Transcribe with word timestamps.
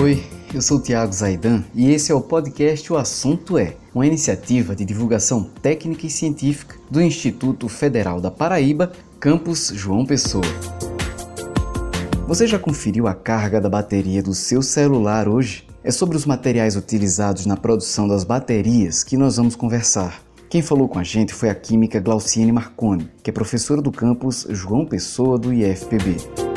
Oi, 0.00 0.22
eu 0.54 0.62
sou 0.62 0.78
o 0.78 0.80
Tiago 0.80 1.12
Zaidan 1.12 1.64
e 1.74 1.90
esse 1.90 2.12
é 2.12 2.14
o 2.14 2.20
podcast 2.20 2.92
O 2.92 2.96
Assunto 2.96 3.58
É, 3.58 3.74
uma 3.92 4.06
iniciativa 4.06 4.76
de 4.76 4.84
divulgação 4.84 5.42
técnica 5.60 6.06
e 6.06 6.10
científica 6.10 6.76
do 6.88 7.02
Instituto 7.02 7.68
Federal 7.68 8.20
da 8.20 8.30
Paraíba, 8.30 8.92
campus 9.18 9.72
João 9.74 10.06
Pessoa. 10.06 10.44
Você 12.28 12.46
já 12.46 12.60
conferiu 12.60 13.08
a 13.08 13.14
carga 13.14 13.60
da 13.60 13.68
bateria 13.68 14.22
do 14.22 14.34
seu 14.34 14.62
celular 14.62 15.28
hoje? 15.28 15.66
É 15.82 15.90
sobre 15.90 16.16
os 16.16 16.24
materiais 16.24 16.76
utilizados 16.76 17.44
na 17.44 17.56
produção 17.56 18.06
das 18.06 18.22
baterias 18.22 19.02
que 19.02 19.16
nós 19.16 19.36
vamos 19.36 19.56
conversar. 19.56 20.22
Quem 20.48 20.62
falou 20.62 20.88
com 20.88 21.00
a 21.00 21.04
gente 21.04 21.34
foi 21.34 21.50
a 21.50 21.54
química 21.56 21.98
Glauciane 21.98 22.52
Marconi, 22.52 23.10
que 23.20 23.30
é 23.30 23.32
professora 23.32 23.82
do 23.82 23.90
campus 23.90 24.46
João 24.48 24.86
Pessoa 24.86 25.36
do 25.36 25.52
IFPB. 25.52 26.47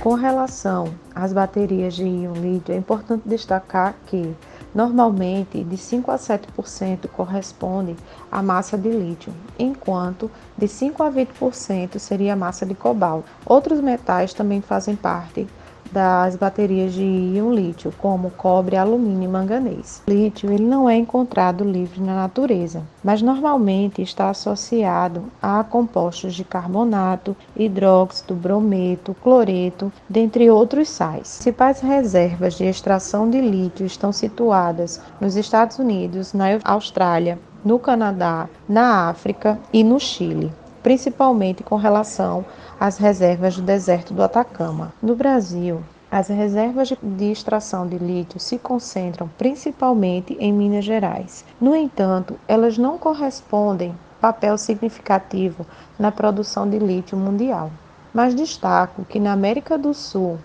Com 0.00 0.14
relação 0.14 0.94
às 1.14 1.30
baterias 1.30 1.92
de 1.92 2.04
íon 2.04 2.32
lítio, 2.32 2.74
é 2.74 2.78
importante 2.78 3.28
destacar 3.28 3.94
que 4.06 4.34
normalmente 4.74 5.62
de 5.62 5.76
5 5.76 6.10
a 6.10 6.16
7% 6.16 7.06
corresponde 7.08 7.94
à 8.32 8.42
massa 8.42 8.78
de 8.78 8.88
lítio, 8.88 9.30
enquanto 9.58 10.30
de 10.56 10.66
5 10.66 11.02
a 11.02 11.12
20% 11.12 11.98
seria 11.98 12.32
a 12.32 12.36
massa 12.36 12.64
de 12.64 12.74
cobalto. 12.74 13.28
Outros 13.44 13.78
metais 13.82 14.32
também 14.32 14.62
fazem 14.62 14.96
parte 14.96 15.46
das 15.92 16.36
baterias 16.36 16.92
de 16.92 17.02
íon 17.02 17.52
lítio, 17.52 17.92
como 17.98 18.30
cobre, 18.30 18.76
alumínio 18.76 19.24
e 19.24 19.28
manganês. 19.28 20.02
O 20.06 20.10
lítio 20.10 20.52
ele 20.52 20.64
não 20.64 20.88
é 20.88 20.96
encontrado 20.96 21.64
livre 21.64 22.00
na 22.00 22.14
natureza, 22.14 22.82
mas 23.02 23.22
normalmente 23.22 24.02
está 24.02 24.30
associado 24.30 25.24
a 25.42 25.62
compostos 25.64 26.34
de 26.34 26.44
carbonato, 26.44 27.36
hidróxido, 27.56 28.34
brometo, 28.34 29.14
cloreto, 29.22 29.92
dentre 30.08 30.50
outros 30.50 30.88
sais. 30.88 31.20
As 31.20 31.36
principais 31.36 31.80
reservas 31.80 32.54
de 32.54 32.64
extração 32.64 33.28
de 33.28 33.40
lítio 33.40 33.86
estão 33.86 34.12
situadas 34.12 35.00
nos 35.20 35.36
Estados 35.36 35.78
Unidos, 35.78 36.32
na 36.32 36.46
Austrália, 36.64 37.38
no 37.64 37.78
Canadá, 37.78 38.48
na 38.68 39.08
África 39.08 39.58
e 39.72 39.84
no 39.84 39.98
Chile 40.00 40.52
principalmente 40.82 41.62
com 41.62 41.76
relação 41.76 42.44
às 42.78 42.98
reservas 42.98 43.56
do 43.56 43.62
deserto 43.62 44.14
do 44.14 44.22
Atacama. 44.22 44.92
No 45.02 45.14
Brasil, 45.14 45.82
as 46.10 46.28
reservas 46.28 46.92
de 47.00 47.30
extração 47.30 47.86
de 47.86 47.96
lítio 47.96 48.40
se 48.40 48.58
concentram 48.58 49.30
principalmente 49.38 50.36
em 50.40 50.52
Minas 50.52 50.84
Gerais. 50.84 51.44
No 51.60 51.76
entanto, 51.76 52.34
elas 52.48 52.76
não 52.76 52.98
correspondem 52.98 53.94
papel 54.20 54.58
significativo 54.58 55.64
na 55.98 56.10
produção 56.10 56.68
de 56.68 56.78
lítio 56.78 57.16
mundial. 57.16 57.70
Mas 58.12 58.34
destaco 58.34 59.04
que 59.04 59.20
na 59.20 59.32
América 59.32 59.78
do 59.78 59.94
Sul, 59.94 60.38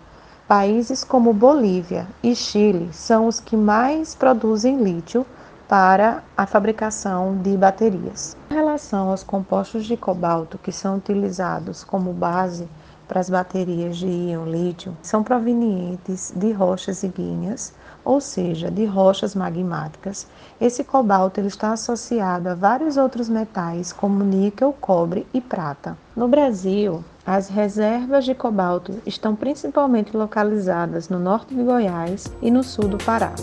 países 0.48 1.04
como 1.04 1.34
Bolívia 1.34 2.08
e 2.22 2.36
Chile 2.36 2.90
são 2.94 3.28
os 3.28 3.40
que 3.40 3.58
mais 3.58 4.14
produzem 4.14 4.84
lítio 4.84 5.26
para 5.68 6.24
a 6.38 6.46
fabricação 6.46 7.38
de 7.38 7.58
baterias. 7.58 8.38
Em 8.50 8.54
relação 8.54 9.10
aos 9.10 9.24
compostos 9.24 9.86
de 9.86 9.98
cobalto 9.98 10.58
que 10.58 10.72
são 10.72 10.98
utilizados 10.98 11.84
como 11.84 12.14
base 12.14 12.68
para 13.08 13.20
as 13.20 13.30
baterias 13.30 13.98
de 13.98 14.08
íon 14.08 14.46
lítio, 14.46 14.96
são 15.02 15.24
provenientes 15.24 16.34
de 16.36 16.52
rochas 16.52 17.04
ígneas, 17.04 17.74
ou 18.04 18.20
seja, 18.20 18.70
de 18.70 18.86
rochas 18.86 19.36
magmáticas. 19.36 20.28
Esse 20.60 20.84
cobalto 20.84 21.40
ele 21.40 21.48
está 21.48 21.72
associado 21.72 22.50
a 22.50 22.56
vários 22.56 22.98
outros 22.98 23.30
metais, 23.30 23.92
como 23.92 24.24
níquel, 24.24 24.74
cobre 24.80 25.28
e 25.34 25.42
prata. 25.42 25.98
No 26.16 26.28
Brasil, 26.28 27.04
as 27.26 27.50
reservas 27.50 28.26
de 28.26 28.36
cobalto 28.36 29.00
estão 29.06 29.36
principalmente 29.36 30.16
localizadas 30.16 31.10
no 31.10 31.20
norte 31.20 31.56
de 31.56 31.64
Goiás 31.64 32.32
e 32.42 32.52
no 32.52 32.64
sul 32.64 32.88
do 32.88 32.98
Pará. 32.98 33.34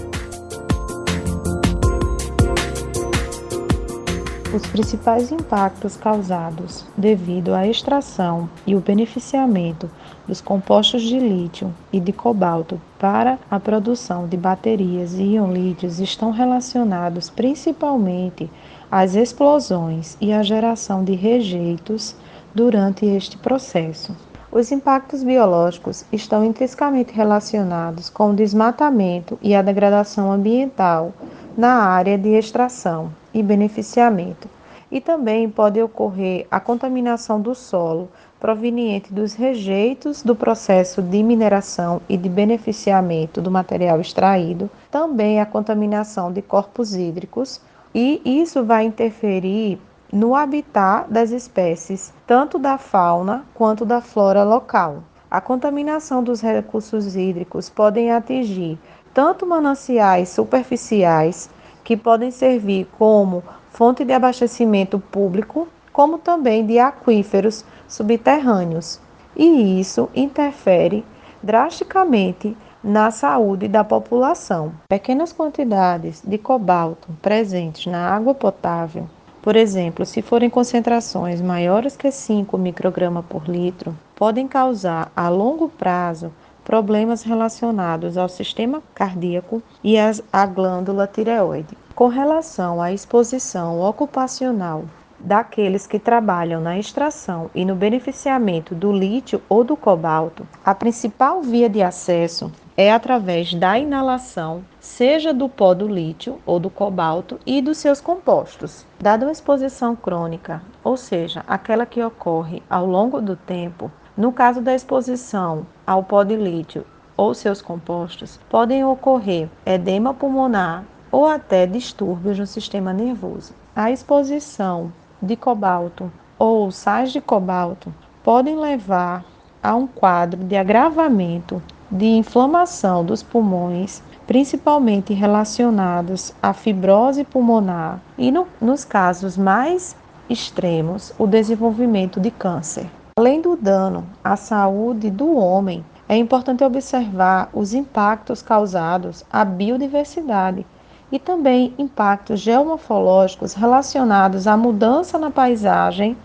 Os 4.54 4.66
principais 4.66 5.32
impactos 5.32 5.96
causados 5.96 6.84
devido 6.94 7.54
à 7.54 7.66
extração 7.66 8.50
e 8.66 8.76
o 8.76 8.80
beneficiamento 8.80 9.90
dos 10.28 10.42
compostos 10.42 11.00
de 11.00 11.18
lítio 11.18 11.74
e 11.90 11.98
de 11.98 12.12
cobalto 12.12 12.78
para 12.98 13.38
a 13.50 13.58
produção 13.58 14.28
de 14.28 14.36
baterias 14.36 15.14
e 15.14 15.22
íon 15.22 15.50
lítios 15.50 16.00
estão 16.00 16.30
relacionados 16.30 17.30
principalmente 17.30 18.50
às 18.90 19.14
explosões 19.14 20.18
e 20.20 20.34
à 20.34 20.42
geração 20.42 21.02
de 21.02 21.14
rejeitos 21.14 22.14
durante 22.54 23.06
este 23.06 23.38
processo. 23.38 24.14
Os 24.50 24.70
impactos 24.70 25.24
biológicos 25.24 26.04
estão 26.12 26.44
intrinsecamente 26.44 27.14
relacionados 27.14 28.10
com 28.10 28.32
o 28.32 28.36
desmatamento 28.36 29.38
e 29.40 29.54
a 29.54 29.62
degradação 29.62 30.30
ambiental 30.30 31.14
na 31.56 31.72
área 31.72 32.18
de 32.18 32.28
extração 32.28 33.21
e 33.32 33.42
beneficiamento. 33.42 34.48
E 34.90 35.00
também 35.00 35.48
pode 35.48 35.80
ocorrer 35.80 36.46
a 36.50 36.60
contaminação 36.60 37.40
do 37.40 37.54
solo 37.54 38.08
proveniente 38.38 39.12
dos 39.12 39.34
rejeitos 39.34 40.20
do 40.20 40.34
processo 40.34 41.00
de 41.00 41.22
mineração 41.22 42.02
e 42.08 42.16
de 42.16 42.28
beneficiamento 42.28 43.40
do 43.40 43.52
material 43.52 44.00
extraído, 44.00 44.68
também 44.90 45.40
a 45.40 45.46
contaminação 45.46 46.32
de 46.32 46.42
corpos 46.42 46.92
hídricos, 46.94 47.60
e 47.94 48.20
isso 48.24 48.64
vai 48.64 48.84
interferir 48.84 49.78
no 50.12 50.34
habitat 50.34 51.08
das 51.08 51.30
espécies, 51.30 52.12
tanto 52.26 52.58
da 52.58 52.76
fauna 52.76 53.44
quanto 53.54 53.84
da 53.84 54.00
flora 54.00 54.42
local. 54.42 55.04
A 55.30 55.40
contaminação 55.40 56.22
dos 56.22 56.40
recursos 56.40 57.16
hídricos 57.16 57.70
podem 57.70 58.10
atingir 58.10 58.78
tanto 59.14 59.46
mananciais 59.46 60.28
superficiais 60.28 61.48
que 61.84 61.96
podem 61.96 62.30
servir 62.30 62.86
como 62.98 63.42
fonte 63.70 64.04
de 64.04 64.12
abastecimento 64.12 64.98
público, 64.98 65.68
como 65.92 66.18
também 66.18 66.64
de 66.64 66.78
aquíferos 66.78 67.64
subterrâneos. 67.88 69.00
E 69.36 69.80
isso 69.80 70.08
interfere 70.14 71.04
drasticamente 71.42 72.56
na 72.82 73.10
saúde 73.10 73.68
da 73.68 73.84
população. 73.84 74.72
Pequenas 74.88 75.32
quantidades 75.32 76.22
de 76.24 76.38
cobalto 76.38 77.08
presentes 77.20 77.86
na 77.86 78.08
água 78.08 78.34
potável, 78.34 79.08
por 79.42 79.56
exemplo, 79.56 80.06
se 80.06 80.22
forem 80.22 80.48
concentrações 80.48 81.40
maiores 81.40 81.96
que 81.96 82.12
5 82.12 82.56
microgramas 82.56 83.24
por 83.28 83.48
litro, 83.48 83.92
podem 84.14 84.46
causar 84.46 85.10
a 85.16 85.28
longo 85.28 85.68
prazo 85.68 86.32
problemas 86.64 87.22
relacionados 87.22 88.16
ao 88.16 88.28
sistema 88.28 88.82
cardíaco 88.94 89.62
e 89.82 89.96
à 90.32 90.46
glândula 90.46 91.06
tireoide. 91.06 91.76
Com 91.94 92.08
relação 92.08 92.80
à 92.80 92.92
exposição 92.92 93.80
ocupacional 93.80 94.84
daqueles 95.18 95.86
que 95.86 95.98
trabalham 95.98 96.60
na 96.60 96.78
extração 96.78 97.50
e 97.54 97.64
no 97.64 97.74
beneficiamento 97.74 98.74
do 98.74 98.92
lítio 98.92 99.40
ou 99.48 99.62
do 99.62 99.76
cobalto, 99.76 100.46
a 100.64 100.74
principal 100.74 101.42
via 101.42 101.68
de 101.68 101.82
acesso 101.82 102.50
é 102.76 102.92
através 102.92 103.54
da 103.54 103.78
inalação, 103.78 104.64
seja 104.80 105.32
do 105.32 105.48
pó 105.48 105.74
do 105.74 105.86
lítio 105.86 106.38
ou 106.46 106.58
do 106.58 106.70
cobalto 106.70 107.38
e 107.46 107.60
dos 107.60 107.78
seus 107.78 108.00
compostos. 108.00 108.86
Dada 108.98 109.28
a 109.28 109.32
exposição 109.32 109.94
crônica, 109.94 110.62
ou 110.82 110.96
seja, 110.96 111.44
aquela 111.46 111.86
que 111.86 112.02
ocorre 112.02 112.62
ao 112.68 112.86
longo 112.86 113.20
do 113.20 113.36
tempo, 113.36 113.90
no 114.16 114.32
caso 114.32 114.60
da 114.60 114.74
exposição 114.74 115.66
ao 115.86 116.02
pó 116.02 116.22
de 116.22 116.36
lítio 116.36 116.84
ou 117.16 117.34
seus 117.34 117.62
compostos, 117.62 118.38
podem 118.48 118.84
ocorrer 118.84 119.48
edema 119.64 120.12
pulmonar 120.12 120.84
ou 121.10 121.26
até 121.26 121.66
distúrbios 121.66 122.38
no 122.38 122.46
sistema 122.46 122.92
nervoso. 122.92 123.54
A 123.74 123.90
exposição 123.90 124.92
de 125.20 125.36
cobalto 125.36 126.10
ou 126.38 126.70
sais 126.70 127.12
de 127.12 127.20
cobalto 127.20 127.94
podem 128.22 128.58
levar 128.58 129.24
a 129.62 129.74
um 129.74 129.86
quadro 129.86 130.42
de 130.42 130.56
agravamento 130.56 131.62
de 131.90 132.06
inflamação 132.06 133.04
dos 133.04 133.22
pulmões, 133.22 134.02
principalmente 134.26 135.12
relacionados 135.12 136.34
à 136.42 136.52
fibrose 136.52 137.22
pulmonar 137.22 138.00
e, 138.16 138.32
no, 138.32 138.48
nos 138.60 138.84
casos 138.84 139.36
mais 139.36 139.94
extremos, 140.28 141.12
o 141.18 141.26
desenvolvimento 141.26 142.18
de 142.18 142.30
câncer. 142.30 142.86
Além 143.14 143.42
do 143.42 143.54
dano 143.54 144.06
à 144.24 144.36
saúde 144.36 145.10
do 145.10 145.36
homem, 145.36 145.84
é 146.08 146.16
importante 146.16 146.64
observar 146.64 147.50
os 147.52 147.74
impactos 147.74 148.40
causados 148.40 149.22
à 149.30 149.44
biodiversidade 149.44 150.64
e 151.10 151.18
também 151.18 151.74
impactos 151.76 152.40
geomorfológicos 152.40 153.52
relacionados 153.52 154.46
à 154.46 154.56
mudança 154.56 155.18
na 155.18 155.30
paisagem 155.30 156.16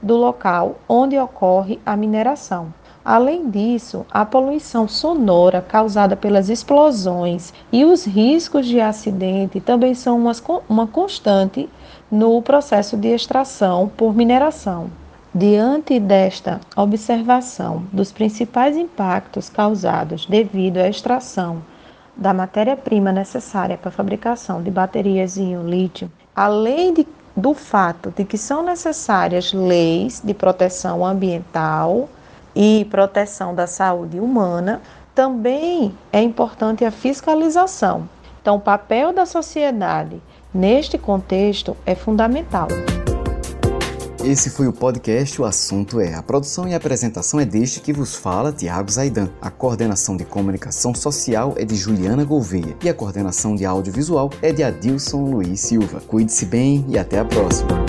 do 0.00 0.14
local 0.14 0.76
onde 0.88 1.18
ocorre 1.18 1.80
a 1.84 1.96
mineração. 1.96 2.72
Além 3.04 3.50
disso, 3.50 4.06
a 4.08 4.24
poluição 4.24 4.86
sonora 4.86 5.60
causada 5.60 6.14
pelas 6.14 6.48
explosões 6.48 7.52
e 7.72 7.84
os 7.84 8.04
riscos 8.04 8.66
de 8.66 8.80
acidente 8.80 9.60
também 9.60 9.94
são 9.94 10.16
uma, 10.68 10.86
constante 10.86 11.68
no 12.08 12.40
processo 12.40 12.96
de 12.96 13.08
extração 13.08 13.90
por 13.96 14.14
mineração. 14.14 14.88
Diante 15.38 16.00
desta 16.00 16.62
observação 16.74 17.82
dos 17.92 18.10
principais 18.10 18.74
impactos 18.74 19.50
causados 19.50 20.24
devido 20.24 20.78
à 20.78 20.88
extração 20.88 21.62
da 22.16 22.32
matéria-prima 22.32 23.12
necessária 23.12 23.76
para 23.76 23.90
a 23.90 23.92
fabricação 23.92 24.62
de 24.62 24.70
baterias 24.70 25.36
em 25.36 25.54
lítio, 25.62 26.10
além 26.34 26.94
de, 26.94 27.06
do 27.36 27.52
fato 27.52 28.10
de 28.16 28.24
que 28.24 28.38
são 28.38 28.62
necessárias 28.62 29.52
leis 29.52 30.22
de 30.24 30.32
proteção 30.32 31.04
ambiental 31.04 32.08
e 32.54 32.86
proteção 32.90 33.54
da 33.54 33.66
saúde 33.66 34.18
humana, 34.18 34.80
também 35.14 35.94
é 36.10 36.22
importante 36.22 36.82
a 36.82 36.90
fiscalização. 36.90 38.08
Então, 38.40 38.56
o 38.56 38.60
papel 38.60 39.12
da 39.12 39.26
sociedade 39.26 40.18
neste 40.54 40.96
contexto 40.96 41.76
é 41.84 41.94
fundamental. 41.94 42.68
Esse 44.26 44.50
foi 44.50 44.66
o 44.66 44.72
podcast 44.72 45.40
O 45.40 45.44
Assunto 45.44 46.00
É. 46.00 46.12
A 46.14 46.20
produção 46.20 46.66
e 46.66 46.74
apresentação 46.74 47.38
é 47.38 47.44
deste 47.44 47.78
que 47.78 47.92
vos 47.92 48.16
fala, 48.16 48.50
Tiago 48.50 48.90
Zaidan. 48.90 49.28
A 49.40 49.52
coordenação 49.52 50.16
de 50.16 50.24
comunicação 50.24 50.92
social 50.92 51.54
é 51.56 51.64
de 51.64 51.76
Juliana 51.76 52.24
Gouveia 52.24 52.76
e 52.82 52.88
a 52.88 52.94
coordenação 52.94 53.54
de 53.54 53.64
audiovisual 53.64 54.28
é 54.42 54.50
de 54.50 54.64
Adilson 54.64 55.30
Luiz 55.30 55.60
Silva. 55.60 56.00
Cuide-se 56.00 56.44
bem 56.44 56.84
e 56.88 56.98
até 56.98 57.20
a 57.20 57.24
próxima. 57.24 57.85